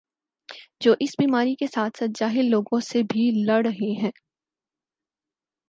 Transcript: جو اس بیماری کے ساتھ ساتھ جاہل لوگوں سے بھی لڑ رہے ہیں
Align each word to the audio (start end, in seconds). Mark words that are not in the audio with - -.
جو 0.81 0.93
اس 0.99 1.09
بیماری 1.19 1.55
کے 1.55 1.67
ساتھ 1.67 1.97
ساتھ 1.97 2.11
جاہل 2.15 2.49
لوگوں 2.49 2.79
سے 2.79 3.03
بھی 3.03 3.29
لڑ 3.45 3.61
رہے 3.65 3.91
ہیں 4.01 4.11